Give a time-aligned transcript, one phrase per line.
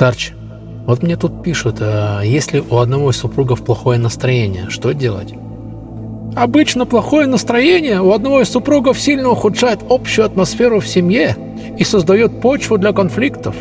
[0.00, 0.32] Старче,
[0.86, 5.34] вот мне тут пишут, а если у одного из супругов плохое настроение, что делать?
[6.34, 11.36] Обычно плохое настроение у одного из супругов сильно ухудшает общую атмосферу в семье
[11.78, 13.54] и создает почву для конфликтов.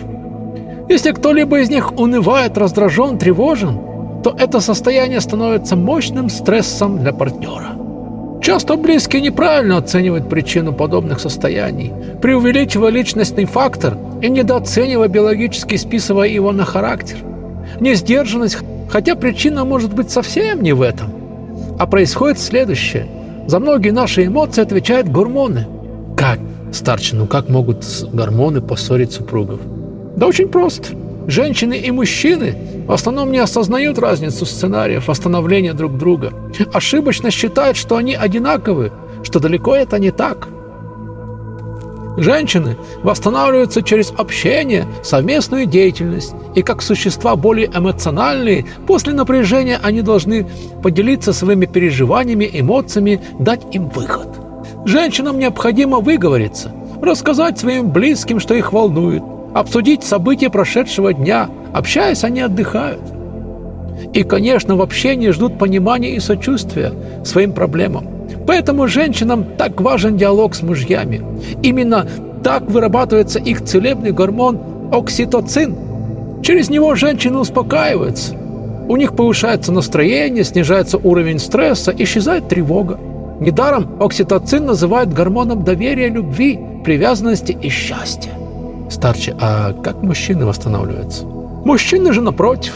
[0.87, 7.78] Если кто-либо из них унывает, раздражен, тревожен, то это состояние становится мощным стрессом для партнера.
[8.41, 16.51] Часто близкие неправильно оценивают причину подобных состояний, преувеличивая личностный фактор и недооценивая биологически списывая его
[16.51, 17.17] на характер.
[17.79, 18.57] Несдержанность,
[18.89, 21.11] хотя причина может быть совсем не в этом.
[21.77, 23.07] А происходит следующее.
[23.47, 25.67] За многие наши эмоции отвечают гормоны.
[26.15, 26.39] Как?
[26.71, 29.59] Старче, ну как могут гормоны поссорить супругов?
[30.15, 30.89] Да очень просто.
[31.29, 32.55] Женщины и мужчины
[32.87, 36.33] в основном не осознают разницу сценариев восстановления друг друга.
[36.73, 40.47] Ошибочно считают, что они одинаковы, что далеко это не так.
[42.17, 50.47] Женщины восстанавливаются через общение, совместную деятельность, и как существа более эмоциональные, после напряжения они должны
[50.81, 54.29] поделиться своими переживаниями, эмоциями, дать им выход.
[54.85, 59.21] Женщинам необходимо выговориться, рассказать своим близким, что их волнует,
[59.53, 61.49] обсудить события прошедшего дня.
[61.73, 63.01] Общаясь, они отдыхают.
[64.13, 68.07] И, конечно, в общении ждут понимания и сочувствия своим проблемам.
[68.47, 71.21] Поэтому женщинам так важен диалог с мужьями.
[71.61, 72.07] Именно
[72.43, 74.59] так вырабатывается их целебный гормон
[74.91, 75.75] окситоцин.
[76.41, 78.35] Через него женщины успокаиваются.
[78.87, 82.97] У них повышается настроение, снижается уровень стресса, исчезает тревога.
[83.39, 88.31] Недаром окситоцин называют гормоном доверия, любви, привязанности и счастья.
[88.89, 91.25] Старче, а как мужчины восстанавливаются?
[91.25, 92.73] Мужчины же напротив.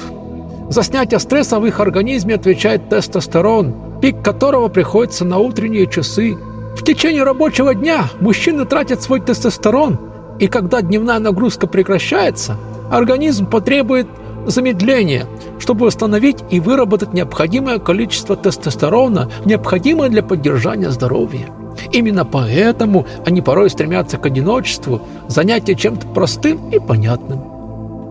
[0.69, 6.37] За снятие стресса в их организме отвечает тестостерон, пик которого приходится на утренние часы.
[6.75, 9.99] В течение рабочего дня мужчины тратят свой тестостерон,
[10.39, 12.57] и когда дневная нагрузка прекращается,
[12.91, 14.07] организм потребует
[14.45, 15.25] замедления,
[15.59, 21.47] чтобы восстановить и выработать необходимое количество тестостерона, необходимое для поддержания здоровья.
[21.91, 27.53] Именно поэтому они порой стремятся к одиночеству, занятия чем-то простым и понятным.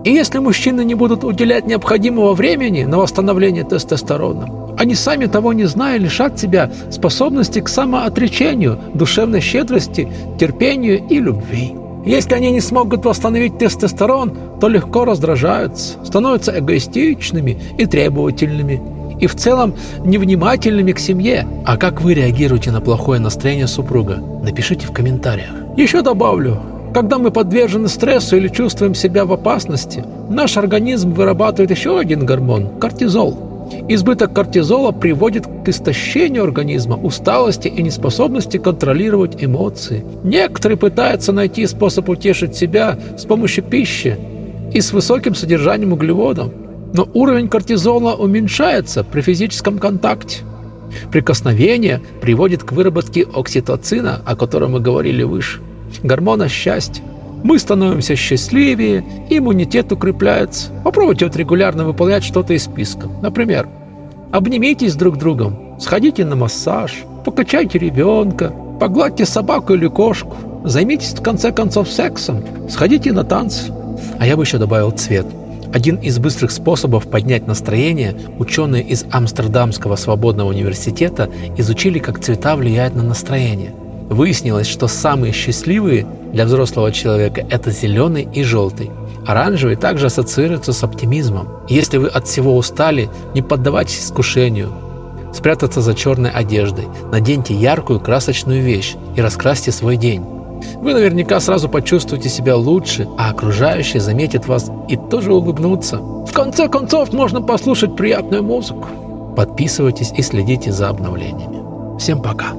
[0.04, 5.64] И если мужчины не будут уделять необходимого времени на восстановление тестостерона, они сами того не
[5.64, 10.08] зная лишат себя способности к самоотречению, душевной щедрости,
[10.40, 11.76] терпению и любви.
[12.04, 18.82] Если они не смогут восстановить тестостерон, то легко раздражаются, становятся эгоистичными и требовательными,
[19.22, 19.74] и в целом
[20.04, 21.46] невнимательными к семье.
[21.64, 24.16] А как вы реагируете на плохое настроение супруга?
[24.16, 25.50] Напишите в комментариях.
[25.76, 26.60] Еще добавлю,
[26.92, 32.78] когда мы подвержены стрессу или чувствуем себя в опасности, наш организм вырабатывает еще один гормон–
[32.80, 33.70] кортизол.
[33.88, 40.04] Избыток кортизола приводит к истощению организма, усталости и неспособности контролировать эмоции.
[40.24, 44.18] Некоторые пытаются найти способ утешить себя с помощью пищи
[44.74, 46.50] и с высоким содержанием углеводов.
[46.92, 50.40] Но уровень кортизола уменьшается при физическом контакте.
[51.10, 55.60] Прикосновение приводит к выработке окситоцина, о котором мы говорили выше,
[56.02, 57.02] гормона счастья.
[57.42, 60.70] Мы становимся счастливее, иммунитет укрепляется.
[60.84, 63.08] Попробуйте вот регулярно выполнять что-то из списка.
[63.22, 63.68] Например,
[64.30, 71.52] обнимитесь друг другом, сходите на массаж, покачайте ребенка, погладьте собаку или кошку, займитесь в конце
[71.52, 73.72] концов сексом, сходите на танцы.
[74.18, 75.26] А я бы еще добавил цвет–
[75.72, 82.94] один из быстрых способов поднять настроение ученые из Амстердамского свободного университета изучили, как цвета влияют
[82.94, 83.74] на настроение.
[84.10, 88.90] Выяснилось, что самые счастливые для взрослого человека– это зеленый и желтый.
[89.26, 91.48] Оранжевый также ассоциируется с оптимизмом.
[91.68, 94.70] Если вы от всего устали, не поддавайтесь искушению.
[95.32, 100.22] Спрятаться за черной одеждой, наденьте яркую красочную вещь и раскрасьте свой день.
[100.76, 105.98] Вы наверняка сразу почувствуете себя лучше, а окружающие заметят вас и тоже улыбнутся.
[105.98, 108.88] В конце концов, можно послушать приятную музыку.
[109.36, 111.98] Подписывайтесь и следите за обновлениями.
[111.98, 112.52] Всем пока!